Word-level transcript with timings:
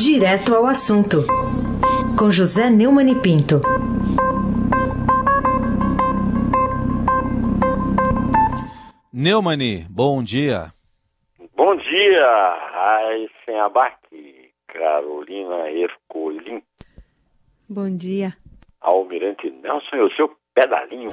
Direto 0.00 0.54
ao 0.54 0.64
assunto, 0.66 1.26
com 2.16 2.30
José 2.30 2.70
Neumann 2.70 3.10
e 3.10 3.20
Pinto. 3.20 3.60
Neumani, 9.12 9.84
bom 9.90 10.22
dia. 10.22 10.66
Bom 11.56 11.74
dia, 11.74 12.28
Raíssen 12.74 13.58
Abac, 13.58 13.98
Carolina 14.68 15.68
Ercolim. 15.68 16.62
Bom 17.68 17.90
dia. 17.96 18.34
Almirante 18.80 19.50
Nelson 19.50 19.96
e 19.96 20.00
o 20.02 20.14
seu 20.14 20.30
pedalinho. 20.54 21.10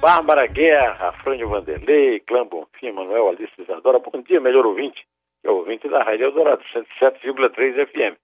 Bárbara 0.00 0.46
Guerra, 0.46 1.10
Frânio 1.24 1.48
Vanderlei, 1.48 2.20
Clã 2.20 2.46
Bonfim, 2.46 2.92
Manuel 2.92 3.30
Alice 3.30 3.52
Isadora. 3.58 3.98
Bom 3.98 4.22
dia, 4.22 4.40
melhor 4.40 4.64
ouvinte. 4.64 5.04
É 5.46 5.50
o 5.50 5.58
ouvinte 5.58 5.88
da 5.88 6.02
Rádio 6.02 6.24
Eldorado, 6.24 6.60
107,3 6.74 7.86
FM. 7.86 8.18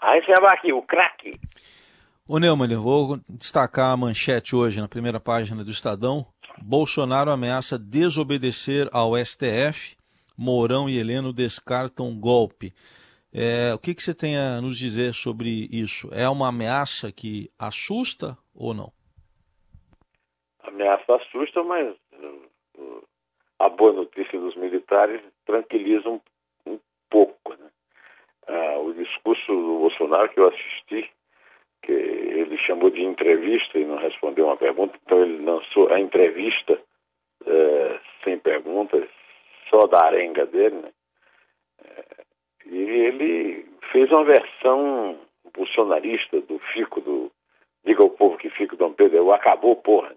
Raíssen 0.00 0.34
Abac, 0.34 0.72
o 0.72 0.80
craque. 0.80 1.32
Ô 2.26 2.38
Neumann, 2.38 2.74
vou 2.76 3.18
destacar 3.28 3.92
a 3.92 3.96
manchete 3.98 4.56
hoje 4.56 4.80
na 4.80 4.88
primeira 4.88 5.20
página 5.20 5.62
do 5.62 5.70
Estadão. 5.70 6.24
Bolsonaro 6.62 7.30
ameaça 7.30 7.78
desobedecer 7.78 8.88
ao 8.94 9.12
STF. 9.14 9.94
Mourão 10.38 10.88
e 10.88 10.98
Heleno 10.98 11.34
descartam 11.34 12.18
golpe. 12.18 12.72
É, 13.30 13.74
o 13.74 13.78
que, 13.78 13.94
que 13.94 14.02
você 14.02 14.14
tem 14.14 14.38
a 14.38 14.58
nos 14.62 14.78
dizer 14.78 15.12
sobre 15.12 15.68
isso? 15.70 16.08
É 16.14 16.26
uma 16.30 16.48
ameaça 16.48 17.12
que 17.12 17.50
assusta 17.58 18.38
ou 18.54 18.72
não? 18.72 18.90
A 20.62 20.68
ameaça 20.68 21.14
assusta, 21.14 21.62
mas 21.62 21.94
uh, 22.14 23.06
a 23.58 23.68
boa 23.68 23.92
notícia 23.92 24.40
dos 24.40 24.56
militares 24.56 25.20
tranquiliza 25.44 26.08
um, 26.08 26.20
um 26.66 26.78
pouco. 27.10 27.54
Né? 27.54 27.70
Ah, 28.46 28.78
o 28.78 28.83
discurso 28.94 29.46
do 29.46 29.78
Bolsonaro 29.78 30.28
que 30.28 30.40
eu 30.40 30.48
assisti 30.48 31.10
que 31.82 31.92
ele 31.92 32.56
chamou 32.58 32.90
de 32.90 33.02
entrevista 33.02 33.78
e 33.78 33.84
não 33.84 33.96
respondeu 33.96 34.46
uma 34.46 34.56
pergunta, 34.56 34.98
então 35.04 35.22
ele 35.22 35.44
lançou 35.44 35.92
a 35.92 36.00
entrevista 36.00 36.80
é, 37.46 38.00
sem 38.22 38.38
perguntas, 38.38 39.06
só 39.68 39.86
da 39.86 40.06
arenga 40.06 40.46
dele, 40.46 40.76
né? 40.76 40.90
É, 41.84 42.04
e 42.66 42.78
ele 42.78 43.66
fez 43.92 44.10
uma 44.10 44.24
versão 44.24 45.18
bolsonarista 45.54 46.40
do 46.40 46.58
Fico, 46.72 47.00
do 47.00 47.30
Diga 47.84 48.02
ao 48.02 48.10
povo 48.10 48.38
que 48.38 48.48
Fico 48.48 48.76
Dom 48.76 48.92
Pedro, 48.92 49.30
acabou, 49.32 49.76
porra. 49.76 50.08
Né? 50.08 50.16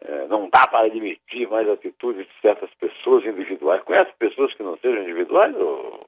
É, 0.00 0.26
não 0.28 0.48
dá 0.48 0.66
para 0.68 0.86
admitir 0.86 1.48
mais 1.48 1.68
atitudes 1.68 2.24
de 2.24 2.40
certas 2.40 2.70
pessoas 2.74 3.24
individuais. 3.24 3.82
Conhece 3.82 4.12
pessoas 4.16 4.54
que 4.54 4.62
não 4.62 4.78
sejam 4.78 5.02
individuais? 5.02 5.54
Ou... 5.56 6.06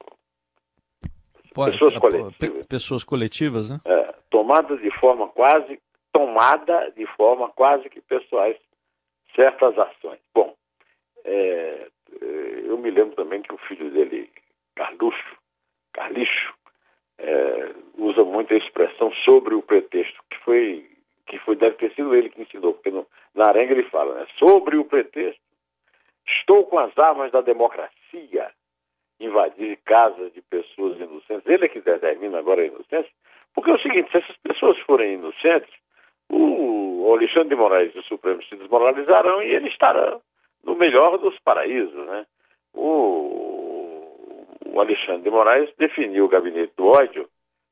Pode, 1.53 1.71
pessoas 1.73 1.97
coletivas. 1.97 2.67
Pessoas 2.67 3.03
coletivas, 3.03 3.69
né? 3.69 3.77
É, 3.85 4.15
tomadas 4.29 4.79
de 4.81 4.91
forma 4.99 5.27
quase, 5.29 5.79
tomada 6.13 6.91
de 6.91 7.05
forma 7.17 7.49
quase 7.49 7.89
que 7.89 8.01
pessoais 8.01 8.57
certas 9.35 9.77
ações. 9.77 10.19
Bom, 10.33 10.55
é, 11.25 11.87
eu 12.21 12.77
me 12.77 12.89
lembro 12.89 13.15
também 13.15 13.41
que 13.41 13.53
o 13.53 13.57
filho 13.57 13.91
dele, 13.91 14.29
Carluxo, 14.75 15.37
Carlicho, 15.93 16.53
é, 17.17 17.73
usa 17.97 18.23
muito 18.23 18.53
a 18.53 18.57
expressão 18.57 19.11
sobre 19.25 19.53
o 19.53 19.61
pretexto, 19.61 20.21
que 20.29 20.37
foi, 20.39 20.89
que 21.27 21.37
foi, 21.39 21.55
deve 21.55 21.75
ter 21.75 21.93
sido 21.93 22.15
ele 22.15 22.29
que 22.29 22.41
ensinou, 22.41 22.73
porque 22.73 22.91
no, 22.91 23.05
na 23.35 23.45
arenga 23.45 23.73
ele 23.73 23.89
fala, 23.89 24.15
né? 24.15 24.27
Sobre 24.37 24.77
o 24.77 24.85
pretexto, 24.85 25.41
estou 26.25 26.65
com 26.65 26.79
as 26.79 26.97
armas 26.97 27.31
da 27.31 27.41
democracia, 27.41 28.51
invadir 29.25 29.77
casas 29.85 30.33
de 30.33 30.41
pessoas 30.41 30.99
inocentes. 30.99 31.45
Ele 31.45 31.65
é 31.65 31.69
que 31.69 31.81
determina 31.81 32.39
agora 32.39 32.61
a 32.61 32.65
inocência, 32.65 33.11
porque 33.53 33.71
é 33.71 33.73
o 33.73 33.81
seguinte, 33.81 34.11
se 34.11 34.17
essas 34.17 34.37
pessoas 34.37 34.77
forem 34.79 35.13
inocentes, 35.13 35.73
o 36.29 37.13
Alexandre 37.13 37.49
de 37.49 37.55
Moraes 37.55 37.93
e 37.93 37.99
o 37.99 38.03
Supremo 38.03 38.41
se 38.43 38.55
desmoralizarão 38.55 39.43
e 39.43 39.53
ele 39.53 39.67
estará 39.67 40.17
no 40.63 40.75
melhor 40.75 41.17
dos 41.17 41.37
paraísos, 41.39 42.05
né? 42.07 42.25
O, 42.73 43.11
Alexandre 44.79 45.21
de 45.23 45.29
Moraes 45.29 45.69
definiu 45.77 46.25
o 46.25 46.29
gabinete 46.29 46.73
do 46.75 46.87
ódio, 46.87 47.29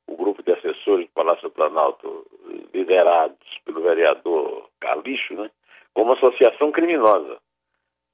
o 0.08 0.16
grupo 0.16 0.44
de 0.44 0.52
assessores 0.52 1.08
do 1.08 1.14
Palácio 1.14 1.50
Planalto, 1.50 2.26
liderados 2.74 3.38
pelo 3.66 3.82
vereador 3.82 4.70
Calixo, 4.80 5.34
né? 5.34 5.50
Como 5.94 6.14
associação 6.14 6.72
criminosa. 6.72 7.38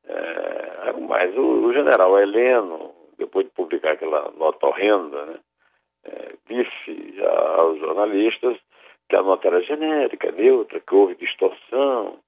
É, 0.07 0.93
mas 1.07 1.35
o, 1.35 1.65
o 1.65 1.73
general 1.73 2.17
Heleno, 2.19 2.84
depois 3.25 3.45
de 3.45 3.51
publicar 3.51 3.91
aquela 3.91 4.31
nota 4.31 4.67
horrenda, 4.67 5.25
né? 5.25 5.39
é, 6.05 6.35
disse 6.47 7.21
aos 7.57 7.79
jornalistas 7.79 8.57
que 9.09 9.15
a 9.15 9.21
nota 9.21 9.47
era 9.47 9.61
genérica, 9.61 10.31
neutra, 10.31 10.79
que 10.79 10.95
houve 10.95 11.15
distorção 11.15 12.19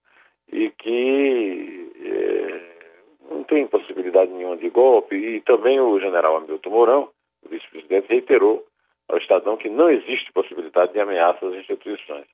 e 0.51 0.69
que 0.71 1.91
é, 2.03 3.33
não 3.33 3.43
tem 3.43 3.67
possibilidade 3.67 4.31
nenhuma 4.31 4.57
de 4.57 4.69
golpe. 4.69 5.15
E 5.15 5.41
também 5.41 5.79
o 5.79 5.99
general 5.99 6.37
Hamilton 6.37 6.69
Mourão, 6.69 7.09
o 7.45 7.49
vice-presidente, 7.49 8.09
reiterou 8.09 8.65
ao 9.09 9.17
Estadão 9.17 9.57
que 9.57 9.69
não 9.69 9.89
existe 9.89 10.31
possibilidade 10.33 10.93
de 10.93 10.99
ameaça 10.99 11.45
às 11.47 11.53
instituições, 11.55 12.25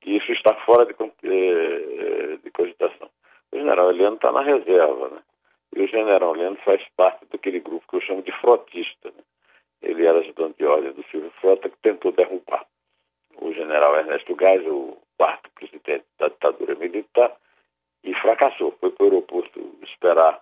que 0.00 0.16
isso 0.16 0.32
está 0.32 0.54
fora 0.64 0.86
de, 0.86 0.94
é, 0.94 2.36
de 2.42 2.50
cogitação. 2.50 3.10
O 3.52 3.56
general 3.56 3.90
Heleno 3.90 4.16
está 4.16 4.32
na 4.32 4.42
reserva, 4.42 5.08
né? 5.08 5.18
E 5.74 5.82
o 5.82 5.86
general 5.86 6.34
Heleno 6.34 6.56
faz 6.64 6.82
parte 6.96 7.26
daquele 7.30 7.60
grupo 7.60 7.86
que 7.88 7.96
eu 7.96 8.00
chamo 8.00 8.22
de 8.22 8.32
frotista, 8.40 9.10
né? 9.10 9.22
ele 9.82 10.06
era 10.06 10.18
ajudante 10.18 10.58
de 10.58 10.64
ordem 10.64 10.92
do 10.92 11.04
Silvio 11.04 11.30
Frota, 11.40 11.68
que 11.68 11.76
tentou 11.78 12.12
derrubar 12.12 12.66
o 13.40 13.52
general 13.52 13.96
Ernesto 13.96 14.34
Gás, 14.34 14.64
o 14.66 14.98
quarto 15.16 15.50
presidente 15.52 16.04
da 16.18 16.28
ditadura 16.28 16.74
militar, 16.74 17.34
e 18.02 18.14
fracassou. 18.14 18.72
Foi 18.80 18.90
para 18.90 19.04
o 19.04 19.08
aeroporto 19.08 19.78
esperar 19.82 20.40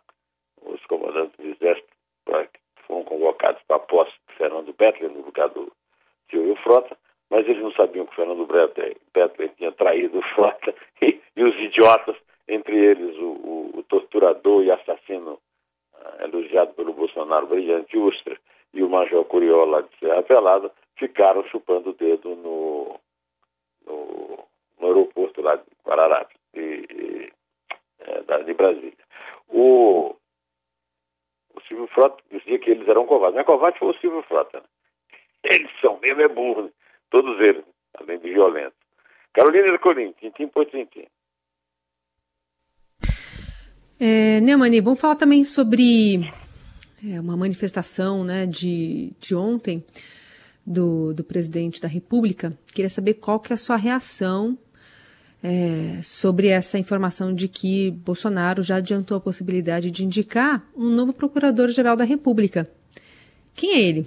os 0.63 0.85
comandantes 0.87 1.37
do 1.37 1.51
exército 1.51 1.89
que 2.27 2.83
foram 2.87 3.05
convocados 3.05 3.63
para 3.65 3.77
a 3.77 3.81
posse 3.81 4.13
de 4.29 4.35
Fernando 4.37 4.73
Bettler 4.73 5.11
no 5.11 5.23
lugar 5.23 5.49
do 5.51 5.73
Silvio 6.31 6.57
Frota, 6.57 6.97
mas 7.31 7.47
eles 7.47 7.63
não 7.63 7.73
sabiam 7.73 8.07
que 8.07 8.13
o 8.13 8.17
Fernando 8.17 8.47
Bettler 9.13 9.51
tinha 9.57 9.73
traído 9.73 10.19
o 10.19 10.23
Frota 10.35 10.75
e, 11.03 11.21
e 11.37 11.45
os 11.45 11.55
idiotas, 11.57 12.17
entre 12.49 12.77
eles 12.77 13.17
o, 13.17 13.25
o, 13.25 13.71
o 13.79 13.83
torturador 13.85 14.63
e 14.63 14.71
assassino 14.71 15.33
uh, 15.95 16.23
elogiado 16.23 16.75
pelo 16.75 16.93
Bolsonaro, 16.93 17.47
Brilhante 17.47 17.97
Ustra, 17.99 18.39
e 18.73 18.83
o 18.83 18.89
Major 18.89 19.25
Curió 19.25 19.65
lá 19.65 19.81
de 19.81 19.99
Serra 19.99 20.23
Pelada 20.23 20.71
ficaram 20.97 21.45
chupando 21.49 21.91
o 21.91 21.95
dedo 21.95 22.35
no, 22.37 23.01
no, 23.87 24.45
no 24.79 24.87
aeroporto 24.87 25.41
lá 25.41 25.57
de 25.57 25.65
Guararapes, 25.85 26.37
de, 26.55 27.33
é, 28.01 28.43
de 28.43 28.55
Brasília. 28.55 28.93
O, 29.49 30.15
o 31.55 31.61
Silvio 31.67 31.87
Frota 31.89 32.23
dizia 32.31 32.59
que 32.59 32.71
eles 32.71 32.89
eram 32.89 33.07
covardes. 33.07 33.35
Não 33.35 33.43
é 33.43 33.45
covarde 33.45 33.79
foi 33.79 33.89
o 33.89 33.99
Silvio 33.99 34.23
Frota. 34.23 34.61
Né? 34.61 34.67
Eles 35.45 35.71
são 35.81 35.99
mesmo 36.01 36.23
é 36.23 36.29
burro, 36.29 36.63
né? 36.63 36.71
todos 37.11 37.41
eles, 37.41 37.65
além 38.01 38.19
de 38.19 38.31
violentos. 38.33 38.79
Carolina 39.33 39.69
Ercolim, 39.69 40.13
tintim 40.21 40.49
por 40.49 40.67
tintim. 40.67 41.07
É, 43.99 44.41
Neumani, 44.41 44.81
vamos 44.81 45.01
falar 45.01 45.17
também 45.17 45.43
sobre 45.45 46.31
é, 47.05 47.21
uma 47.21 47.37
manifestação 47.37 48.25
né, 48.25 48.47
de, 48.47 49.13
de 49.19 49.35
ontem 49.35 49.85
do, 50.67 51.15
do 51.15 51.25
presidente 51.25 51.81
da 51.81 51.89
República. 51.89 52.59
Queria 52.75 52.91
saber 52.91 53.15
qual 53.15 53.41
que 53.41 53.53
é 53.53 53.55
a 53.55 53.59
sua 53.59 53.77
reação 53.77 54.59
é, 55.43 56.01
sobre 56.03 56.49
essa 56.49 56.79
informação 56.79 57.33
de 57.33 57.47
que 57.47 57.91
Bolsonaro 57.91 58.63
já 58.63 58.77
adiantou 58.77 59.17
a 59.17 59.21
possibilidade 59.21 59.91
de 59.91 60.05
indicar 60.05 60.67
um 60.77 60.91
novo 60.91 61.13
procurador-geral 61.13 61.97
da 61.97 62.05
República. 62.05 62.69
Quem 63.55 63.73
é 63.73 63.81
ele? 63.81 64.07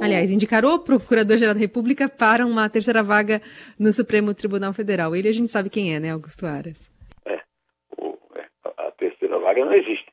Aliás, 0.00 0.30
indicar 0.30 0.64
o 0.64 0.78
Procurador-Geral 0.78 1.54
da 1.54 1.60
República 1.60 2.08
para 2.08 2.46
uma 2.46 2.68
terceira 2.68 3.02
vaga 3.02 3.40
no 3.78 3.92
Supremo 3.92 4.34
Tribunal 4.34 4.72
Federal. 4.72 5.14
Ele 5.14 5.28
a 5.28 5.32
gente 5.32 5.48
sabe 5.48 5.70
quem 5.70 5.94
é, 5.94 6.00
né, 6.00 6.12
Augusto 6.12 6.46
Aras? 6.46 6.90
É, 7.24 7.34
é 7.34 8.46
a 8.76 8.90
terceira 8.92 9.38
vaga 9.38 9.64
não 9.64 9.72
existe. 9.72 10.06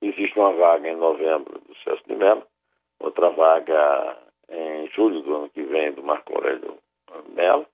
Existe 0.00 0.38
uma 0.38 0.52
vaga 0.52 0.88
em 0.88 0.96
novembro 0.96 1.60
do 1.60 1.74
Celso 1.84 2.02
de 2.08 2.14
Mello, 2.14 2.42
outra 2.98 3.30
vaga 3.30 4.16
em 4.48 4.88
julho 4.88 5.20
do 5.20 5.34
ano 5.34 5.50
que 5.50 5.62
vem 5.62 5.92
do 5.92 6.02
Marco 6.02 6.34
Aurélio 6.34 6.78
Mello. 7.34 7.66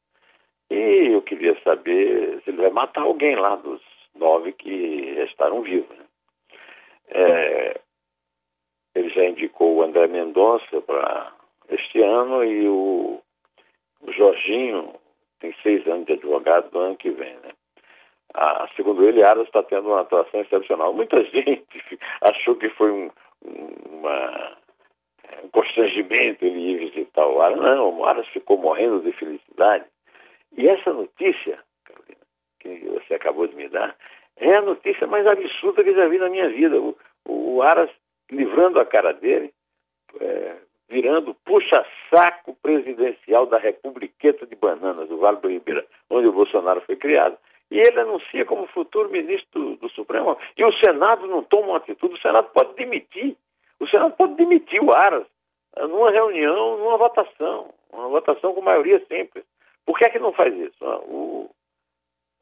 E 0.70 1.14
eu 1.14 1.22
queria 1.22 1.58
saber 1.62 2.42
se 2.42 2.50
ele 2.50 2.60
vai 2.60 2.70
matar 2.70 3.02
alguém 3.02 3.36
lá 3.36 3.56
dos 3.56 3.80
nove 4.14 4.52
que 4.52 5.14
restaram 5.14 5.62
vivos. 5.62 5.96
Né? 5.96 6.04
É, 7.10 7.80
ele 8.98 9.10
já 9.10 9.24
indicou 9.24 9.76
o 9.76 9.82
André 9.82 10.06
Mendonça 10.08 10.80
para 10.80 11.32
este 11.68 12.02
ano 12.02 12.44
e 12.44 12.68
o, 12.68 13.20
o 14.00 14.12
Jorginho 14.12 14.94
tem 15.40 15.54
seis 15.62 15.86
anos 15.86 16.06
de 16.06 16.14
advogado 16.14 16.70
do 16.70 16.78
ano 16.78 16.96
que 16.96 17.10
vem, 17.10 17.34
né? 17.34 17.52
Ah, 18.34 18.68
segundo 18.76 19.06
ele, 19.06 19.24
Aras 19.24 19.46
está 19.46 19.62
tendo 19.62 19.88
uma 19.88 20.00
atuação 20.00 20.40
excepcional. 20.40 20.92
Muita 20.92 21.22
gente 21.30 21.98
achou 22.20 22.56
que 22.56 22.68
foi 22.70 22.90
um, 22.90 23.10
uma 23.90 24.56
um 25.44 25.48
constrangimento 25.50 26.44
ele 26.44 26.72
ir 26.72 26.90
visitar 26.90 27.26
o 27.26 27.40
Aras. 27.40 27.58
Não, 27.58 27.98
o 27.98 28.04
Aras 28.04 28.26
ficou 28.28 28.58
morrendo 28.58 29.00
de 29.00 29.12
felicidade. 29.12 29.84
E 30.56 30.68
essa 30.68 30.92
notícia, 30.92 31.58
Carolina, 31.84 32.20
que 32.60 32.78
você 32.86 33.14
acabou 33.14 33.46
de 33.46 33.54
me 33.54 33.68
dar, 33.68 33.94
é 34.36 34.56
a 34.56 34.62
notícia 34.62 35.06
mais 35.06 35.26
absurda 35.26 35.84
que 35.84 35.94
já 35.94 36.08
vi 36.08 36.18
na 36.18 36.28
minha 36.28 36.48
vida. 36.48 36.80
O, 36.80 36.96
o 37.26 37.62
Aras 37.62 37.90
livrando 38.30 38.78
a 38.78 38.84
cara 38.84 39.12
dele, 39.12 39.52
é, 40.20 40.56
virando 40.88 41.34
puxa-saco 41.44 42.56
presidencial 42.62 43.46
da 43.46 43.58
Republiqueta 43.58 44.46
de 44.46 44.56
Bananas, 44.56 45.08
do 45.08 45.18
Vale 45.18 45.38
do 45.38 45.48
Ribeira, 45.48 45.84
onde 46.10 46.26
o 46.26 46.32
Bolsonaro 46.32 46.80
foi 46.82 46.96
criado. 46.96 47.36
E 47.70 47.78
ele 47.78 48.00
anuncia 48.00 48.44
como 48.46 48.66
futuro 48.68 49.10
ministro 49.10 49.60
do, 49.60 49.76
do 49.76 49.88
Supremo. 49.90 50.38
E 50.56 50.64
o 50.64 50.72
Senado 50.78 51.26
não 51.26 51.42
toma 51.42 51.68
uma 51.68 51.76
atitude, 51.76 52.14
o 52.14 52.20
Senado 52.20 52.48
pode 52.54 52.74
demitir. 52.74 53.36
O 53.78 53.86
Senado 53.86 54.14
pode 54.16 54.34
demitir 54.34 54.82
o 54.82 54.90
Aras 54.92 55.26
numa 55.76 56.10
reunião, 56.10 56.78
numa 56.78 56.96
votação, 56.96 57.72
uma 57.92 58.08
votação 58.08 58.54
com 58.54 58.60
maioria 58.60 58.98
simples. 59.06 59.44
Por 59.84 59.98
que 59.98 60.06
é 60.06 60.10
que 60.10 60.18
não 60.18 60.32
faz 60.32 60.54
isso? 60.54 60.84
O, 60.84 61.50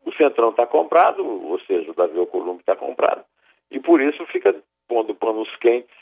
o 0.04 0.12
Centrão 0.14 0.50
está 0.50 0.66
comprado, 0.66 1.24
ou 1.24 1.58
seja, 1.60 1.90
o 1.90 1.94
Davi 1.94 2.18
Alcolumbre 2.18 2.60
está 2.60 2.76
comprado, 2.76 3.24
e 3.70 3.78
por 3.80 4.00
isso 4.00 4.24
fica 4.26 4.54
pondo 4.88 5.14
panos 5.14 5.48
quentes, 5.56 5.94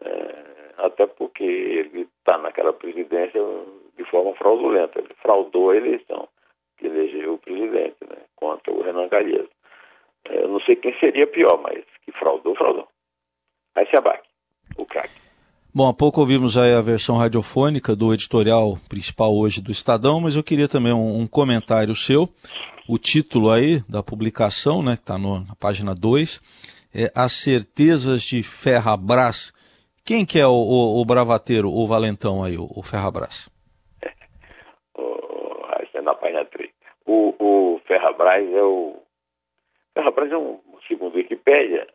é, 0.00 0.44
até 0.78 1.06
porque 1.06 1.44
ele 1.44 2.08
está 2.18 2.38
naquela 2.38 2.72
presidência 2.72 3.40
de 3.96 4.04
forma 4.04 4.34
fraudulenta. 4.34 4.98
Ele 4.98 5.14
fraudou 5.20 5.70
a 5.70 5.76
eleição 5.76 6.28
que 6.78 6.86
elegeu 6.86 7.34
o 7.34 7.38
presidente, 7.38 7.96
né, 8.08 8.16
contra 8.36 8.72
o 8.72 8.82
Renan 8.82 9.08
Calheiros. 9.08 9.50
É, 10.28 10.42
eu 10.42 10.48
não 10.48 10.60
sei 10.60 10.76
quem 10.76 10.96
seria 10.98 11.26
pior, 11.26 11.60
mas 11.60 11.84
que 12.04 12.12
fraudou, 12.12 12.54
fraudou. 12.54 12.88
Aí 13.74 13.86
se 13.88 13.96
abaque, 13.96 14.28
o 14.76 14.86
craque. 14.86 15.28
Bom, 15.74 15.88
há 15.88 15.92
pouco 15.92 16.20
ouvimos 16.20 16.56
a 16.56 16.80
versão 16.80 17.16
radiofônica 17.16 17.94
do 17.94 18.12
editorial 18.12 18.78
principal 18.88 19.36
hoje 19.36 19.60
do 19.60 19.70
Estadão, 19.70 20.20
mas 20.20 20.34
eu 20.34 20.42
queria 20.42 20.66
também 20.66 20.92
um, 20.92 21.20
um 21.20 21.26
comentário 21.26 21.94
seu. 21.94 22.28
O 22.88 22.98
título 22.98 23.50
aí 23.50 23.82
da 23.88 24.02
publicação, 24.02 24.82
né, 24.82 24.96
que 24.96 25.02
está 25.02 25.18
na 25.18 25.44
página 25.60 25.94
2, 25.94 26.40
é 26.94 27.10
As 27.14 27.32
Certezas 27.32 28.22
de 28.22 28.42
Ferrabras. 28.42 29.52
Quem 30.04 30.24
que 30.24 30.38
é 30.38 30.46
o, 30.46 30.50
o, 30.50 31.00
o 31.00 31.04
bravateiro, 31.04 31.68
o 31.68 31.86
valentão 31.86 32.42
aí, 32.42 32.56
o, 32.56 32.66
o 32.74 32.82
Ferrabras? 32.82 33.50
oh, 34.94 35.66
é 35.94 36.00
na 36.00 36.14
página 36.14 36.44
3. 36.46 36.70
O, 37.06 37.34
o 37.38 37.80
Ferrabras 37.86 38.48
é 38.48 38.62
o... 38.62 39.02
Ferrabras 39.94 40.32
é 40.32 40.36
um, 40.36 40.60
segundo 40.86 41.16
Wikipédia, 41.16 41.86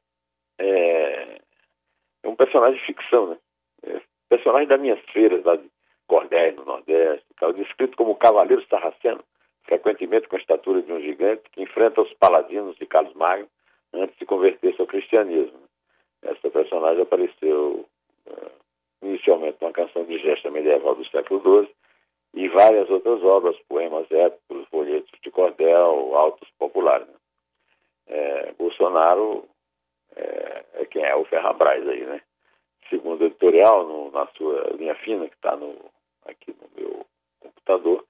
é, 0.59 1.39
é 2.23 2.27
um 2.27 2.35
personagem 2.35 2.79
de 2.79 2.85
ficção, 2.85 3.27
né? 3.27 3.37
É, 3.83 4.01
personagem 4.29 4.67
das 4.67 4.79
minhas 4.79 4.99
feiras 5.11 5.43
lá 5.43 5.55
de 5.55 5.69
Cordéis, 6.07 6.55
no 6.55 6.65
Nordeste, 6.65 7.25
tal, 7.39 7.53
descrito 7.53 7.97
como 7.97 8.15
cavaleiro 8.15 8.63
sarraceno, 8.67 9.23
frequentemente 9.63 10.27
com 10.27 10.35
a 10.35 10.39
estatura 10.39 10.81
de 10.81 10.91
um 10.91 11.01
gigante, 11.01 11.43
que 11.51 11.61
enfrenta 11.61 12.01
os 12.01 12.13
paladinos 12.13 12.75
de 12.77 12.85
Carlos 12.85 13.13
Magno 13.15 13.47
antes 13.93 14.17
de 14.17 14.25
converter-se 14.25 14.81
ao 14.81 14.87
cristianismo. 14.87 15.59
Essa 16.21 16.49
personagem 16.49 17.03
apareceu 17.03 17.85
uh, 18.27 18.51
inicialmente 19.01 19.57
numa 19.61 19.73
canção 19.73 20.03
de 20.05 20.17
gesta 20.19 20.49
medieval 20.49 20.95
do 20.95 21.05
século 21.09 21.65
XII 21.65 21.73
e 22.35 22.47
várias 22.49 22.89
outras 22.89 23.21
obras, 23.23 23.55
poemas 23.67 24.09
épicos, 24.09 24.67
folhetos 24.69 25.11
de 25.21 25.29
cordel, 25.29 26.15
autos 26.15 26.49
populares. 26.57 27.07
Né? 27.07 27.13
É, 28.07 28.51
Bolsonaro 28.53 29.47
é, 30.15 30.65
é, 30.73 30.85
quem 30.85 31.03
é 31.03 31.15
o 31.15 31.25
Ferrabras 31.25 31.87
aí, 31.87 32.05
né? 32.05 32.21
Segundo 32.89 33.25
editorial, 33.25 33.87
no, 33.87 34.11
na 34.11 34.27
sua 34.37 34.71
linha 34.77 34.95
fina, 34.95 35.27
que 35.27 35.35
está 35.35 35.57
aqui 36.25 36.55
no 36.61 36.69
meu 36.75 37.05
computador, 37.39 38.05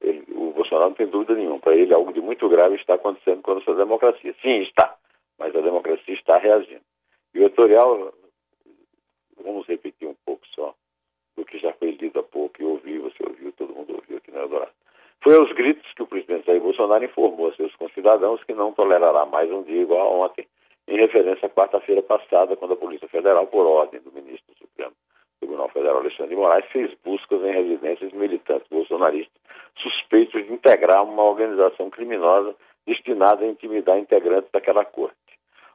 ele, 0.00 0.24
o 0.32 0.52
Bolsonaro 0.52 0.90
não 0.90 0.96
tem 0.96 1.06
dúvida 1.06 1.34
nenhuma. 1.34 1.58
Para 1.58 1.74
ele, 1.74 1.94
algo 1.94 2.12
de 2.12 2.20
muito 2.20 2.48
grave 2.48 2.76
está 2.76 2.94
acontecendo 2.94 3.42
com 3.42 3.52
a 3.52 3.54
nossa 3.54 3.74
democracia. 3.74 4.34
Sim, 4.40 4.62
está, 4.62 4.96
mas 5.38 5.54
a 5.54 5.60
democracia 5.60 6.14
está 6.14 6.38
reagindo. 6.38 6.82
E 7.34 7.40
o 7.40 7.44
editorial, 7.44 8.12
vamos 9.42 9.66
repetir 9.66 10.08
um 10.08 10.16
pouco 10.24 10.46
só 10.54 10.74
do 11.36 11.44
que 11.44 11.58
já 11.58 11.72
foi 11.74 11.92
lido 11.92 12.18
há 12.18 12.22
pouco 12.22 12.60
e 12.60 12.64
ouvi, 12.64 12.98
você 12.98 13.24
ouviu, 13.24 13.52
todo 13.52 13.74
mundo 13.74 13.94
ouviu 13.94 14.16
aqui 14.16 14.30
no 14.30 14.40
Eldorado. 14.40 14.72
Foi 15.22 15.36
aos 15.36 15.52
gritos 15.52 15.92
que 15.94 16.02
o 16.02 16.06
presidente 16.06 16.46
Jair 16.46 16.60
Bolsonaro 16.60 17.04
informou 17.04 17.48
a 17.48 17.54
seus 17.54 17.74
concidadãos 17.76 18.42
que 18.44 18.54
não 18.54 18.72
tolerará 18.72 19.26
mais 19.26 19.50
um 19.50 19.62
dia 19.62 19.82
igual 19.82 20.00
a 20.00 20.26
ontem, 20.26 20.46
em 20.86 20.96
referência 20.96 21.46
à 21.46 21.50
quarta-feira 21.50 22.02
passada, 22.02 22.56
quando 22.56 22.74
a 22.74 22.76
Polícia 22.76 23.08
Federal, 23.08 23.46
por 23.46 23.66
ordem 23.66 24.00
do 24.00 24.10
ministro 24.10 24.54
do 24.54 24.58
Supremo 24.58 24.92
Tribunal 25.38 25.68
Federal 25.68 25.98
Alexandre 25.98 26.30
de 26.30 26.36
Moraes, 26.36 26.64
fez 26.72 26.92
buscas 27.04 27.42
em 27.42 27.52
residências 27.52 28.12
militantes 28.12 28.66
bolsonaristas 28.68 29.38
suspeitos 29.82 30.44
de 30.44 30.52
integrar 30.52 31.04
uma 31.04 31.22
organização 31.22 31.90
criminosa 31.90 32.54
destinada 32.86 33.44
a 33.44 33.48
intimidar 33.48 33.98
integrantes 33.98 34.50
daquela 34.50 34.84
corte. 34.84 35.16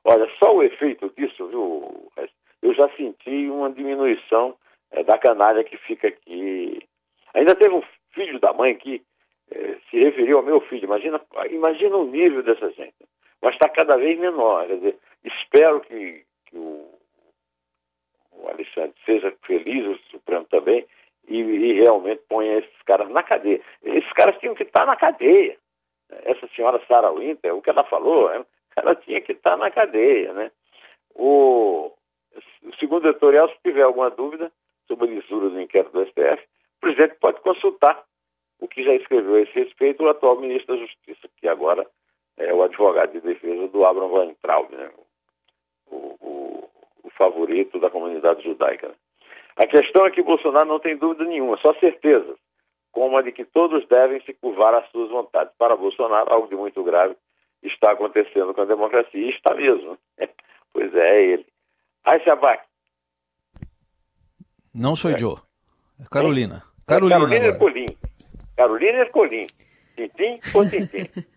Olha, 0.06 0.30
só 0.44 0.54
o 0.54 0.64
efeito 0.64 1.12
disso, 1.18 1.48
viu, 1.48 2.12
eu 2.62 2.74
já 2.74 2.90
senti 2.96 3.50
uma 3.50 3.72
diminuição 3.72 4.56
é, 4.92 5.04
da 5.04 5.18
canalha 5.18 5.64
que 5.64 5.78
fica 5.78 6.08
aqui. 6.08 6.82
Ainda 7.34 7.56
teve 7.56 7.74
um 7.74 7.84
filho 8.14 8.40
da 8.40 8.54
mãe 8.54 8.76
que 8.76 9.02
é, 9.52 9.78
se 9.90 9.98
referiu 9.98 10.38
ao 10.38 10.44
meu 10.44 10.62
filho. 10.62 10.86
Imagina, 10.86 11.22
imagina 11.50 11.96
o 11.96 12.06
nível 12.06 12.44
dessa 12.44 12.70
gente 12.72 12.96
mas 13.44 13.56
está 13.56 13.68
cada 13.68 13.98
vez 13.98 14.18
menor. 14.18 14.66
Quer 14.66 14.78
dizer, 14.78 14.98
espero 15.26 15.82
que, 15.82 16.24
que 16.46 16.58
o, 16.58 16.90
o, 18.32 18.48
Alexandre 18.48 18.94
seja 19.06 19.36
feliz, 19.46 19.86
o 19.86 19.98
Supremo 20.10 20.46
também, 20.46 20.88
e, 21.28 21.38
e, 21.40 21.74
realmente 21.82 22.24
ponha 22.30 22.60
esses 22.60 22.82
caras 22.86 23.10
na 23.10 23.22
cadeia. 23.22 23.62
Esses 23.84 24.12
caras 24.14 24.38
tinham 24.40 24.56
que 24.56 24.64
estar 24.64 24.86
na 24.86 24.96
cadeia. 24.96 25.58
Essa 26.24 26.48
senhora 26.56 26.82
Sara 26.88 27.12
Winter, 27.12 27.54
o 27.54 27.62
que 27.62 27.70
ela 27.70 27.84
falou, 27.84 28.30
ela 28.76 28.96
tinha 28.96 29.22
que 29.22 29.34
estar 29.34 29.58
na 29.58 29.70
cadeia. 29.72 30.34
Né? 30.34 30.52
O, 31.16 31.92
o 32.64 32.76
segundo 32.80 33.08
editorial, 33.08 33.50
se 33.50 33.56
tiver 33.64 33.84
alguma 33.84 34.10
dúvida 34.10 34.52
sobre 34.88 35.08
a 35.08 35.14
lisura 35.14 35.50
do 35.50 35.62
inquérito 35.62 35.92
do 35.92 36.06
STF, 36.06 36.44
o 36.78 36.82
presidente 36.82 37.16
pode 37.20 37.40
consultar 37.42 38.04
o 38.60 38.68
que 38.68 38.84
já 38.84 38.94
escreveu 38.94 39.36
a 39.36 39.42
esse 39.42 39.54
respeito 39.54 40.04
o 40.04 40.10
atual 40.10 40.40
ministro 40.40 40.76
da 40.76 40.82
Justiça, 40.82 41.28
que 41.38 41.48
agora 41.48 41.86
é 42.38 42.54
o 42.54 42.64
advogado 42.64 43.12
de 43.12 43.22
defesa 43.22 43.68
do 43.68 43.86
Abraham 43.86 44.12
Weintraub, 44.12 44.72
né? 44.72 44.90
o, 45.88 45.96
o, 45.96 46.70
o, 47.04 47.10
favorito 47.12 47.80
da 47.80 47.90
comunidade 47.90 48.44
judaica. 48.44 48.88
Né? 48.88 48.96
A 49.58 49.68
questão 49.68 50.06
é 50.06 50.12
que 50.12 50.24
Bolsonaro 50.24 50.66
não 50.66 50.80
tem 50.80 50.98
dúvida 50.98 51.26
nenhuma, 51.26 51.58
só 51.58 51.74
certeza, 51.76 52.36
como 52.92 53.18
a 53.18 53.22
de 53.22 53.32
que 53.32 53.46
todos 53.46 53.86
devem 53.88 54.22
se 54.22 54.34
curvar 54.34 54.74
às 54.74 54.90
suas 54.90 55.10
vontades. 55.10 55.54
Para 55.58 55.76
Bolsonaro, 55.76 56.32
algo 56.32 56.48
de 56.48 56.56
muito 56.56 56.84
grave 56.84 57.16
está 57.64 57.92
acontecendo 57.92 58.54
com 58.54 58.62
a 58.62 58.66
democracia, 58.66 59.30
está 59.30 59.54
mesmo. 59.56 59.98
pois 60.74 60.94
é, 60.94 61.00
é 61.00 61.34
ele. 61.34 61.46
Aí 62.06 62.22
se 62.24 62.30
abaque. 62.30 62.64
Não 64.74 64.96
sou 64.96 65.12
é. 65.12 65.18
Joe. 65.18 65.38
É 66.00 66.06
Carolina. 66.10 66.64
Carolina, 66.86 67.20
Carolina 67.20 67.46
Ercolim. 67.46 67.86
Carolina 68.58 68.98
Ercolim. 69.00 69.48
Tintim 69.96 70.40
ou 70.54 70.68
tintim? 70.68 71.08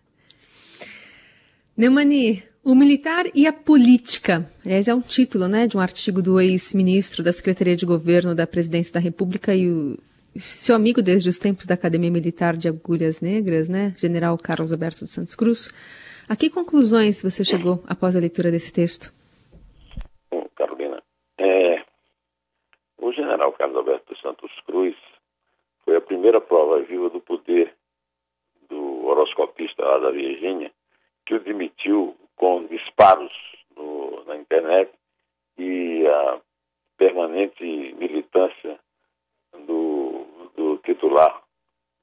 Neumani, 1.77 2.43
o 2.63 2.73
militar 2.73 3.25
e 3.35 3.45
a 3.45 3.53
política. 3.53 4.49
Aliás, 4.65 4.87
é 4.87 4.93
um 4.93 5.01
título 5.01 5.47
né, 5.47 5.67
de 5.67 5.77
um 5.77 5.79
artigo 5.79 6.21
do 6.21 6.41
ex-ministro 6.41 7.23
da 7.23 7.31
Secretaria 7.31 7.75
de 7.75 7.85
Governo 7.85 8.33
da 8.33 8.47
Presidência 8.47 8.93
da 8.93 8.99
República 8.99 9.55
e 9.55 9.69
o 9.69 9.97
seu 10.39 10.75
amigo 10.75 11.01
desde 11.01 11.29
os 11.29 11.37
tempos 11.37 11.65
da 11.65 11.75
Academia 11.75 12.11
Militar 12.11 12.57
de 12.57 12.67
Agulhas 12.67 13.21
Negras, 13.21 13.69
né, 13.69 13.93
General 13.97 14.37
Carlos 14.37 14.71
Alberto 14.73 15.05
de 15.05 15.09
Santos 15.09 15.35
Cruz. 15.35 15.69
A 16.29 16.35
que 16.35 16.49
conclusões 16.49 17.21
você 17.23 17.41
chegou 17.45 17.81
após 17.87 18.13
a 18.13 18.19
leitura 18.19 18.51
desse 18.51 18.73
texto? 18.73 19.13
Bom, 20.29 20.45
Carolina, 20.57 21.01
é, 21.37 21.85
o 22.97 23.13
general 23.13 23.53
Carlos 23.53 23.77
Alberto 23.77 24.13
de 24.13 24.21
Santos 24.21 24.51
Cruz 24.65 24.93
foi 25.85 25.95
a 25.95 26.01
primeira 26.01 26.41
prova 26.41 26.81
viva 26.81 27.09
do 27.09 27.21
poder 27.21 27.73
do 28.69 29.05
horoscopista 29.05 29.85
lá 29.85 29.99
da 29.99 30.11
Virgínia, 30.11 30.69
que 31.25 31.33
o 31.33 31.39
demitiu 31.39 32.13
com 32.35 32.65
disparos 32.65 33.31
no, 33.73 34.25
na 34.25 34.35
internet 34.35 34.91
e 35.57 36.05
a 36.07 36.41
permanente 36.97 37.63
militância 37.97 38.77
do, 39.65 40.25
do 40.57 40.77
titular 40.79 41.41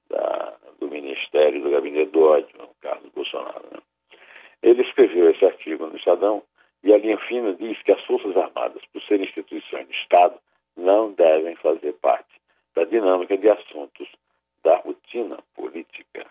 da, 0.08 0.56
do 0.80 0.88
Ministério 0.88 1.62
do 1.62 1.70
Gabinete 1.70 2.10
do 2.10 2.22
Ódio, 2.22 2.68
Carlos 2.80 3.12
Bolsonaro. 3.12 3.33
Né? 4.64 4.70
Ele 4.70 4.82
escreveu 4.82 5.30
esse 5.30 5.44
artigo 5.44 5.86
no 5.86 5.96
Estadão 5.96 6.42
e 6.82 6.92
a 6.92 6.98
linha 6.98 7.18
fina 7.18 7.54
diz 7.54 7.80
que 7.82 7.92
as 7.92 8.04
Forças 8.04 8.36
Armadas, 8.36 8.82
por 8.92 9.02
serem 9.02 9.26
instituições 9.26 9.86
de 9.86 9.94
Estado, 9.94 10.38
não 10.76 11.12
devem 11.12 11.54
fazer 11.56 11.92
parte 11.94 12.40
da 12.74 12.84
dinâmica 12.84 13.36
de 13.36 13.48
assuntos 13.48 14.08
da 14.62 14.76
rotina 14.76 15.38
política. 15.54 16.26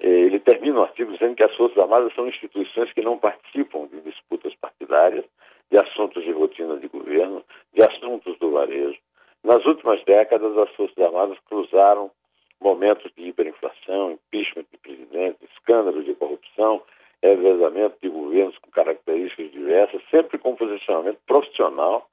É, 0.00 0.08
ele 0.08 0.40
termina 0.40 0.80
o 0.80 0.82
artigo 0.82 1.12
dizendo 1.12 1.36
que 1.36 1.42
as 1.42 1.54
Forças 1.56 1.78
Armadas 1.78 2.14
são 2.14 2.28
instituições 2.28 2.92
que 2.92 3.02
não 3.02 3.18
participam 3.18 3.86
de 3.86 4.00
disputas 4.00 4.54
partidárias, 4.56 5.24
de 5.70 5.78
assuntos 5.78 6.22
de 6.22 6.32
rotina 6.32 6.76
de 6.76 6.88
governo, 6.88 7.44
de 7.72 7.82
assuntos 7.82 8.38
do 8.38 8.50
varejo. 8.50 8.98
Nas 9.42 9.64
últimas 9.66 10.02
décadas, 10.04 10.56
as 10.56 10.70
Forças 10.70 10.98
Armadas 10.98 11.38
cruzaram 11.48 12.10
momentos 12.60 13.12
de 13.14 13.28
hiperinflação, 13.28 14.12
impeachment 14.12 14.64
de 14.72 14.78
presidentes, 14.78 15.42
escândalos 15.52 16.04
de 16.04 16.14
corrupção, 16.14 16.43
revezamento 17.22 17.96
de 18.02 18.08
governos 18.08 18.56
com 18.58 18.70
características 18.70 19.50
diversas, 19.50 20.02
sempre 20.10 20.38
com 20.38 20.54
posicionamento 20.54 21.18
profissional, 21.26 22.06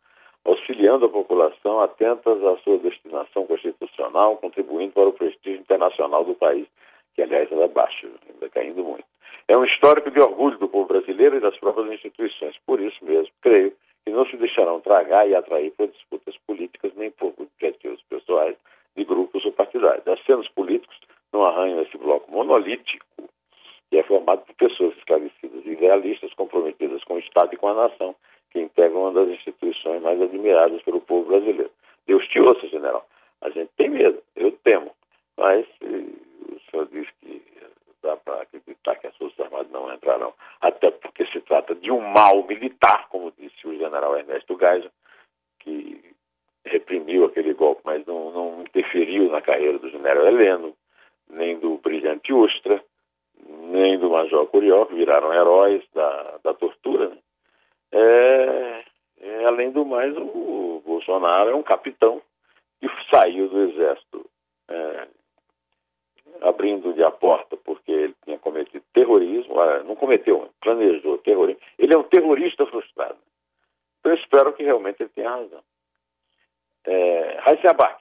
auxiliando 0.45 1.05
a 1.05 1.09
população 1.09 1.81
atentas 1.81 2.43
à 2.43 2.57
sua 2.57 2.77
destinação 2.77 3.45
constitucional, 3.45 4.37
contribuindo 4.37 4.93
para 4.93 5.09
o 5.09 5.13
prestígio 5.13 5.59
internacional 5.59 6.23
do 6.23 6.33
país, 6.33 6.65
que 7.13 7.21
aliás 7.21 7.51
era 7.51 7.67
baixo, 7.67 8.07
ainda 8.29 8.49
caindo 8.49 8.83
muito. 8.83 9.03
É 9.47 9.57
um 9.57 9.65
histórico 9.65 10.09
de 10.09 10.19
orgulho 10.19 10.57
do 10.57 10.69
povo 10.69 10.87
brasileiro 10.87 11.35
e 11.35 11.41
das 11.41 11.57
próprias 11.57 11.91
instituições. 11.91 12.55
Por 12.65 12.79
isso 12.79 13.03
mesmo, 13.03 13.33
creio 13.41 13.73
que 14.05 14.11
não 14.11 14.25
se 14.25 14.37
deixarão 14.37 14.79
tragar 14.79 15.27
e 15.27 15.35
atrair 15.35 15.71
por 15.71 15.87
disputas 15.87 16.35
políticas 16.47 16.91
nem 16.95 17.11
por 17.11 17.33
objetivos 17.37 18.01
pessoais 18.03 18.55
de 18.95 19.03
grupos 19.03 19.43
ou 19.45 19.51
partidários. 19.51 20.07
Acenos 20.07 20.47
políticos 20.49 20.97
não 21.33 21.45
arranham 21.45 21.81
esse 21.81 21.97
bloco 21.97 22.31
monolítico 22.31 23.05
que 23.91 23.97
é 23.97 24.03
formado 24.03 24.45
por 24.45 24.55
pessoas 24.55 24.95
esclarecidas 24.97 25.65
e 25.65 25.71
idealistas 25.71 26.33
comprometidas 26.33 27.03
com 27.03 27.15
o 27.15 27.19
Estado 27.19 27.53
e 27.53 27.57
com 27.57 27.67
a 27.67 27.73
nação, 27.73 28.15
que 28.49 28.59
integram 28.59 29.01
uma 29.01 29.11
das 29.11 29.27
instituições 29.27 30.01
mais 30.01 30.19
admiradas 30.21 30.81
pelo 30.83 31.01
povo 31.01 31.27
brasileiro. 31.27 31.69
Deus 32.07 32.25
te 32.29 32.39
ouça, 32.39 32.65
general. 32.69 33.05
A 33.41 33.49
gente 33.49 33.69
tem 33.75 33.89
medo, 33.89 34.23
eu 34.37 34.53
temo, 34.63 34.95
mas 35.37 35.65
o 35.81 36.59
senhor 36.69 36.87
diz 36.89 37.05
que 37.19 37.43
dá 38.01 38.15
para 38.15 38.43
acreditar 38.43 38.95
que 38.95 39.07
as 39.07 39.17
Forças 39.17 39.39
Armadas 39.41 39.69
não 39.71 39.93
entrarão, 39.93 40.33
até 40.61 40.89
porque 40.89 41.25
se 41.25 41.41
trata 41.41 41.75
de 41.75 41.91
um 41.91 41.99
mal 41.99 42.47
militar, 42.47 43.09
como 43.09 43.33
disse 43.37 43.67
o 43.67 43.77
general 43.77 44.17
Ernesto 44.17 44.57
Geisel, 44.57 44.89
que 45.59 46.01
reprimiu 46.65 47.25
aquele 47.25 47.53
golpe, 47.53 47.81
mas 47.83 48.05
não, 48.05 48.31
não 48.31 48.61
interferiu 48.61 49.29
na 49.29 49.41
carreira 49.41 49.77
do 49.77 49.89
general 49.89 50.25
Heleno, 50.25 50.73
nem 51.29 51.59
do 51.59 51.77
brilhante 51.77 52.33
Ustra, 52.33 52.81
Major 54.11 54.47
Curió, 54.47 54.85
que 54.85 54.95
viraram 54.95 55.33
heróis 55.33 55.83
da, 55.93 56.39
da 56.43 56.53
tortura. 56.53 57.09
Né? 57.09 57.17
É, 57.91 58.83
é, 59.21 59.45
além 59.45 59.71
do 59.71 59.85
mais, 59.85 60.15
o 60.17 60.81
Bolsonaro 60.85 61.49
é 61.49 61.55
um 61.55 61.63
capitão 61.63 62.21
que 62.79 62.87
saiu 63.13 63.47
do 63.49 63.61
exército 63.69 64.29
é, 64.69 65.07
abrindo-lhe 66.41 67.03
a 67.03 67.11
porta 67.11 67.57
porque 67.57 67.91
ele 67.91 68.15
tinha 68.23 68.39
cometido 68.39 68.83
terrorismo, 68.93 69.59
ah, 69.59 69.83
não 69.83 69.95
cometeu, 69.95 70.49
planejou 70.61 71.17
terrorismo. 71.19 71.61
Ele 71.77 71.93
é 71.93 71.97
um 71.97 72.03
terrorista 72.03 72.65
frustrado. 72.65 73.17
Então 73.99 74.11
eu 74.11 74.17
espero 74.17 74.53
que 74.53 74.63
realmente 74.63 75.01
ele 75.01 75.09
tenha 75.09 75.29
razão. 75.29 75.61
É, 76.85 77.37
Raíssa 77.41 77.69
Abac. 77.69 78.00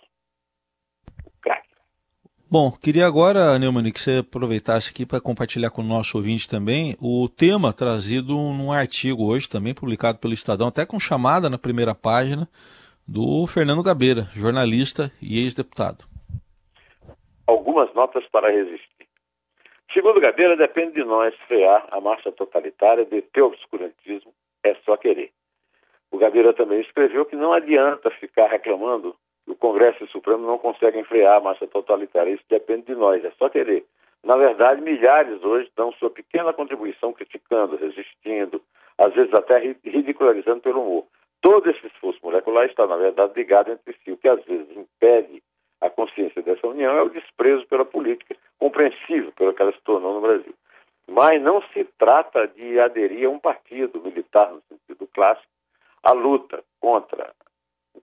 Bom, 2.53 2.73
queria 2.73 3.07
agora, 3.07 3.57
Neumann, 3.61 3.93
que 3.93 4.01
você 4.01 4.25
aproveitasse 4.27 4.91
aqui 4.91 5.07
para 5.07 5.21
compartilhar 5.21 5.71
com 5.71 5.83
o 5.83 5.85
nosso 5.85 6.17
ouvinte 6.17 6.49
também 6.49 6.97
o 7.01 7.29
tema 7.29 7.73
trazido 7.73 8.35
num 8.35 8.73
artigo 8.73 9.31
hoje, 9.31 9.49
também 9.49 9.73
publicado 9.73 10.19
pelo 10.19 10.35
Estadão, 10.35 10.67
até 10.67 10.85
com 10.85 10.99
chamada 10.99 11.49
na 11.49 11.57
primeira 11.57 11.95
página, 11.95 12.49
do 13.07 13.47
Fernando 13.47 13.85
Gabeira, 13.85 14.23
jornalista 14.35 15.13
e 15.23 15.39
ex-deputado. 15.39 16.05
Algumas 17.47 17.95
notas 17.95 18.27
para 18.33 18.51
resistir. 18.51 19.07
Segundo 19.95 20.21
Gabeira, 20.21 20.57
depende 20.57 20.95
de 20.95 21.05
nós 21.05 21.33
frear 21.47 21.87
a 21.93 22.01
marcha 22.01 22.33
totalitária, 22.33 23.05
deter 23.05 23.45
o 23.45 23.47
obscurantismo, 23.47 24.33
é 24.65 24.75
só 24.85 24.97
querer. 24.97 25.31
O 26.11 26.19
Gabeira 26.19 26.53
também 26.53 26.81
escreveu 26.81 27.25
que 27.25 27.37
não 27.37 27.53
adianta 27.53 28.11
ficar 28.11 28.49
reclamando 28.49 29.15
o 29.47 29.55
Congresso 29.55 30.03
e 30.03 30.07
o 30.07 30.11
Supremo 30.11 30.47
não 30.47 30.59
conseguem 30.59 31.05
frear 31.05 31.39
a 31.39 31.41
massa 31.41 31.67
totalitária. 31.67 32.33
Isso 32.33 32.45
depende 32.49 32.87
de 32.87 32.95
nós, 32.95 33.25
é 33.25 33.31
só 33.33 33.49
querer. 33.49 33.85
Na 34.23 34.37
verdade, 34.37 34.83
milhares 34.83 35.43
hoje 35.43 35.71
dão 35.75 35.93
sua 35.93 36.11
pequena 36.11 36.53
contribuição 36.53 37.13
criticando, 37.13 37.77
resistindo, 37.77 38.63
às 38.99 39.15
vezes 39.15 39.33
até 39.33 39.59
ridicularizando 39.59 40.61
pelo 40.61 40.83
humor. 40.83 41.07
Todo 41.41 41.71
esse 41.71 41.87
esforço 41.87 42.21
molecular 42.23 42.67
está, 42.67 42.87
na 42.87 42.97
verdade, 42.97 43.33
ligado 43.35 43.73
entre 43.73 43.97
si. 44.05 44.13
O 44.13 44.17
que 44.19 44.29
às 44.29 44.45
vezes 44.45 44.77
impede 44.77 45.43
a 45.81 45.89
consciência 45.89 46.43
dessa 46.43 46.67
união 46.67 46.95
é 46.95 47.03
o 47.03 47.09
desprezo 47.09 47.67
pela 47.67 47.85
política, 47.85 48.37
compreensível 48.59 49.33
pelo 49.33 49.55
que 49.55 49.63
ela 49.63 49.73
se 49.73 49.81
tornou 49.81 50.15
no 50.15 50.21
Brasil. 50.21 50.55
Mas 51.09 51.41
não 51.43 51.63
se 51.73 51.85
trata 51.99 52.47
de 52.47 52.79
aderir 52.79 53.27
a 53.27 53.31
um 53.31 53.39
partido 53.39 54.01
militar 54.03 54.53
no 54.53 54.63
sentido 54.69 55.09
clássico. 55.15 55.49
A 56.03 56.13
luta 56.13 56.63
contra 56.79 57.33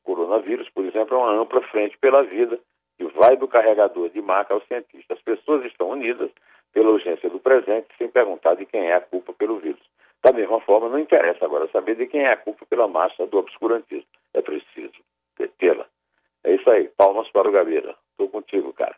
coronavírus, 0.07 0.69
por 0.69 0.85
exemplo, 0.85 1.15
é 1.15 1.19
uma 1.19 1.41
ampla 1.41 1.61
frente 1.63 1.97
pela 1.97 2.23
vida 2.23 2.57
que 2.97 3.03
vai 3.09 3.35
do 3.35 3.45
carregador 3.45 4.09
de 4.09 4.21
maca 4.21 4.53
ao 4.53 4.61
cientista. 4.61 5.13
As 5.13 5.21
pessoas 5.21 5.65
estão 5.65 5.89
unidas 5.89 6.31
pela 6.71 6.89
urgência 6.89 7.29
do 7.29 7.39
presente, 7.39 7.87
sem 7.97 8.07
perguntar 8.07 8.55
de 8.55 8.65
quem 8.65 8.87
é 8.87 8.95
a 8.95 9.01
culpa 9.01 9.33
pelo 9.33 9.59
vírus. 9.59 9.81
Da 10.23 10.31
mesma 10.31 10.61
forma, 10.61 10.87
não 10.87 10.97
interessa 10.97 11.43
agora 11.43 11.69
saber 11.71 11.95
de 11.95 12.07
quem 12.07 12.21
é 12.21 12.31
a 12.31 12.37
culpa 12.37 12.65
pela 12.65 12.87
massa 12.87 13.27
do 13.27 13.37
obscurantismo. 13.37 14.07
É 14.33 14.41
preciso 14.41 14.97
detê-la. 15.37 15.85
É 16.43 16.55
isso 16.55 16.69
aí. 16.69 16.89
Palmas 16.97 17.29
para 17.29 17.49
o 17.49 17.51
Gabeira. 17.51 17.93
Estou 18.11 18.29
contigo, 18.29 18.73
cara. 18.73 18.95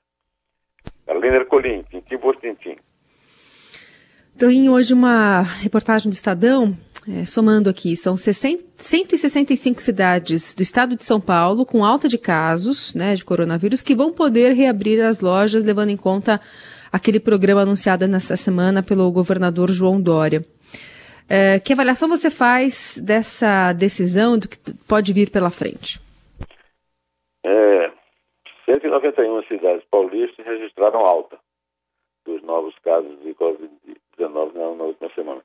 Carolina 1.06 1.38
Ercolim, 1.38 1.84
tintim 1.90 2.18
por 2.20 2.36
tintim. 2.38 2.78
Tem 4.38 4.70
hoje 4.70 4.94
uma 4.94 5.42
reportagem 5.42 6.10
do 6.10 6.14
Estadão 6.14 6.78
é, 7.08 7.26
somando 7.26 7.70
aqui, 7.70 7.96
são 7.96 8.18
60, 8.18 8.64
165 8.78 9.80
cidades 9.82 10.54
do 10.54 10.62
estado 10.62 10.96
de 10.96 11.04
São 11.04 11.20
Paulo 11.22 11.66
com 11.66 11.84
alta 11.86 12.08
de 12.08 12.18
casos 12.18 12.94
né, 12.94 13.16
de 13.16 13.24
coronavírus 13.24 13.82
que 13.82 13.96
vão 13.96 14.12
poder 14.12 14.54
reabrir 14.54 15.02
as 15.02 15.22
lojas, 15.22 15.64
levando 15.64 15.90
em 15.90 15.98
conta 15.98 16.42
aquele 16.92 17.20
programa 17.20 17.62
anunciado 17.62 18.08
nesta 18.08 18.36
semana 18.36 18.84
pelo 18.84 19.12
governador 19.12 19.70
João 19.70 20.02
Dória. 20.02 20.44
É, 21.30 21.60
que 21.60 21.74
avaliação 21.74 22.10
você 22.10 22.30
faz 22.30 22.98
dessa 22.98 23.72
decisão 23.74 24.38
do 24.38 24.50
que 24.50 24.58
pode 24.88 25.14
vir 25.14 25.30
pela 25.30 25.52
frente? 25.52 26.00
É, 27.46 27.92
191 28.66 29.44
cidades 29.44 29.86
paulistas 29.90 30.46
registraram 30.46 31.00
alta 31.06 31.38
dos 32.26 32.42
novos 32.44 32.76
casos 32.80 33.18
de 33.24 33.34
Covid-19 33.36 34.54
na 34.54 34.84
última 34.84 35.10
semana. 35.14 35.42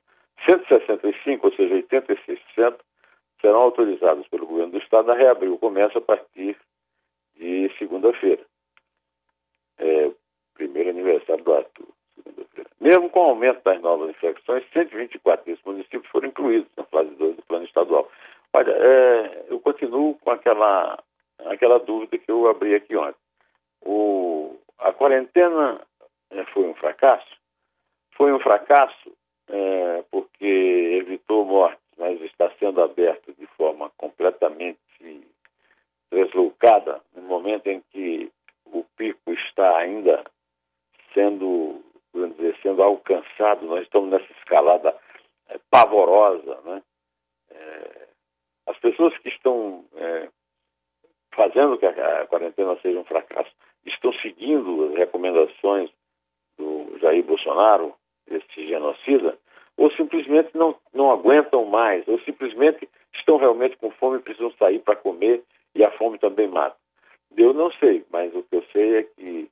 165, 0.47 1.47
ou 1.47 1.53
seja, 1.53 1.75
86%, 1.75 2.77
serão 3.41 3.59
autorizados 3.59 4.27
pelo 4.27 4.47
governo 4.47 4.73
do 4.73 4.77
Estado 4.77 5.11
a 5.11 5.15
reabrir 5.15 5.49
o 5.49 5.57
comércio 5.57 5.99
a 5.99 6.01
partir 6.01 6.57
de 7.35 7.71
segunda-feira. 7.77 8.43
É 9.77 10.11
primeiro 10.53 10.89
aniversário 10.89 11.43
do 11.43 11.53
Arthur, 11.53 11.87
segunda-feira. 12.15 12.69
Mesmo 12.79 13.09
com 13.09 13.19
o 13.19 13.29
aumento 13.29 13.61
das 13.63 13.81
novas 13.81 14.09
infecções, 14.09 14.63
124 14.71 15.45
desses 15.45 15.63
municípios 15.65 16.07
foram 16.07 16.29
incluídos 16.29 16.69
na 16.77 16.83
fase 16.85 17.09
2 17.11 17.35
do 17.35 17.41
plano 17.43 17.65
estadual. 17.65 18.09
Olha, 18.53 18.71
é, 18.71 19.45
eu 19.49 19.59
continuo 19.59 20.15
com 20.19 20.31
aquela, 20.31 20.97
aquela 21.45 21.77
dúvida 21.79 22.17
que 22.17 22.31
eu 22.31 22.47
abri 22.47 22.73
aqui 22.73 22.95
ontem. 22.95 23.19
O, 23.81 24.55
a 24.79 24.93
quarentena 24.93 25.81
é, 26.31 26.45
foi 26.45 26.63
um 26.63 26.73
fracasso? 26.75 27.35
Foi 28.11 28.31
um 28.31 28.39
fracasso 28.39 29.11
é, 29.49 30.03
porque 30.11 30.45
evitou 31.01 31.45
mortes, 31.45 31.79
mas 31.97 32.19
está 32.21 32.51
sendo 32.59 32.81
aberto 32.81 33.33
de 33.33 33.45
forma 33.47 33.91
completamente 33.97 34.79
deslocada, 36.11 37.01
no 37.15 37.23
momento 37.23 37.67
em 37.67 37.81
que 37.91 38.31
o 38.65 38.83
pico 38.97 39.31
está 39.31 39.77
ainda 39.77 40.23
sendo, 41.13 41.81
vamos 42.13 42.35
dizer, 42.37 42.57
sendo 42.61 42.83
alcançado, 42.83 43.65
nós 43.65 43.83
estamos 43.83 44.09
nessa 44.09 44.31
escalada 44.33 44.95
é, 45.49 45.59
pavorosa, 45.69 46.59
né? 46.61 46.83
É, 47.51 48.07
as 48.67 48.77
pessoas 48.79 49.17
que 49.19 49.29
estão 49.29 49.85
é, 49.95 50.29
fazendo 51.33 51.77
que 51.77 51.85
a 51.85 52.25
quarentena 52.27 52.77
seja 52.81 52.99
um 52.99 53.05
fracasso 53.05 53.51
estão 53.85 54.11
seguindo 54.13 54.85
as 54.85 54.95
recomendações 54.95 55.91
do 56.57 56.97
Jair 56.99 57.23
Bolsonaro, 57.23 57.93
genocida, 58.85 59.37
ou 59.77 59.91
simplesmente 59.91 60.49
não, 60.53 60.75
não 60.93 61.11
aguentam 61.11 61.65
mais, 61.65 62.07
ou 62.07 62.19
simplesmente 62.21 62.87
estão 63.13 63.37
realmente 63.37 63.77
com 63.77 63.91
fome 63.91 64.17
e 64.17 64.21
precisam 64.21 64.51
sair 64.53 64.79
para 64.79 64.95
comer 64.95 65.43
e 65.73 65.83
a 65.83 65.91
fome 65.91 66.17
também 66.19 66.47
mata. 66.47 66.75
Eu 67.35 67.53
não 67.53 67.71
sei, 67.73 68.05
mas 68.11 68.33
o 68.33 68.43
que 68.43 68.55
eu 68.55 68.63
sei 68.71 68.97
é 68.97 69.03
que 69.03 69.49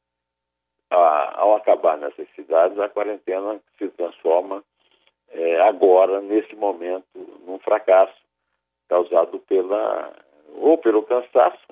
a, 0.90 1.42
ao 1.42 1.56
acabar 1.56 1.98
nessas 1.98 2.28
cidades, 2.36 2.80
a 2.80 2.90
quarentena 2.90 3.60
se 3.78 3.90
transforma 3.90 4.64
é, 5.30 5.62
agora, 5.62 6.22
nesse 6.22 6.56
momento, 6.56 7.06
num 7.46 7.60
fracasso 7.60 8.14
causado 8.88 9.40
pela 9.40 10.14
ou 10.56 10.78
pelo 10.78 11.04
cansaço 11.04 11.68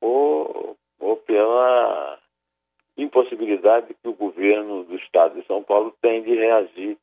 ou, 0.00 0.76
ou 0.98 1.16
pela 1.18 2.18
impossibilidade 3.02 3.94
que 3.94 4.08
o 4.08 4.14
governo 4.14 4.84
do 4.84 4.96
estado 4.96 5.40
de 5.40 5.46
São 5.46 5.62
Paulo 5.62 5.94
tem 6.00 6.22
de 6.22 6.34
reagir 6.34 6.96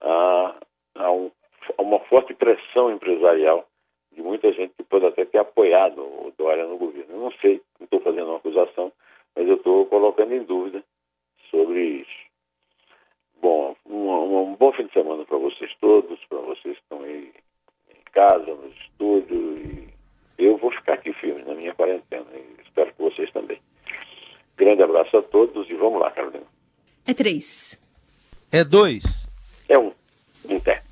a, 0.00 0.56
a, 0.96 1.10
um, 1.12 1.30
a 1.76 1.82
uma 1.82 2.00
forte 2.00 2.34
pressão 2.34 2.90
empresarial 2.90 3.66
de 4.12 4.22
muita 4.22 4.52
gente 4.52 4.74
que 4.76 4.82
pode 4.82 5.06
até 5.06 5.24
ter 5.24 5.38
apoiado 5.38 6.00
o 6.00 6.32
Dória 6.36 6.66
no 6.66 6.76
governo. 6.76 7.14
Eu 7.14 7.20
não 7.20 7.32
sei, 7.32 7.60
não 7.78 7.84
estou 7.84 8.00
fazendo 8.00 8.28
uma 8.28 8.38
acusação, 8.38 8.92
mas 9.36 9.46
eu 9.46 9.54
estou 9.54 9.86
colocando 9.86 10.34
em 10.34 10.42
dúvida 10.42 10.82
sobre 11.50 11.80
isso. 11.80 12.30
Bom, 13.40 13.74
um, 13.86 14.50
um 14.50 14.54
bom 14.56 14.72
fim 14.72 14.86
de 14.86 14.92
semana 14.92 15.24
para 15.24 15.38
vocês 15.38 15.72
todos, 15.80 16.18
para 16.26 16.38
vocês 16.38 16.76
que 16.76 16.82
estão 16.82 17.02
aí 17.02 17.32
em 17.90 18.12
casa, 18.12 18.54
no 18.54 18.68
estúdio. 18.68 19.88
Eu 20.36 20.56
vou 20.56 20.70
ficar 20.72 20.94
aqui 20.94 21.12
firme 21.14 21.42
na 21.42 21.54
minha 21.54 21.74
quarentena 21.74 22.26
e 22.34 22.62
espero 22.62 22.92
que 22.92 23.02
vocês 23.02 23.30
também. 23.32 23.60
Grande 24.60 24.82
abraço 24.82 25.16
a 25.16 25.22
todos 25.22 25.70
e 25.70 25.74
vamos 25.74 25.98
lá, 25.98 26.10
Carolina. 26.10 26.44
É 27.06 27.14
três. 27.14 27.80
É 28.52 28.62
dois. 28.62 29.02
É 29.66 29.78
um. 29.78 29.90
Em 30.46 30.60
pé. 30.60 30.82